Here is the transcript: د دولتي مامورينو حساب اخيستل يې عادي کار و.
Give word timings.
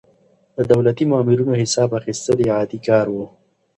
د 0.55 0.59
دولتي 0.71 1.03
مامورينو 1.11 1.59
حساب 1.61 1.89
اخيستل 1.99 2.37
يې 2.45 2.49
عادي 2.57 2.79
کار 2.87 3.05
و. 3.11 3.15